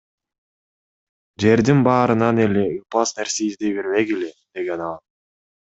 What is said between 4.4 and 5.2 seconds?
деген ал.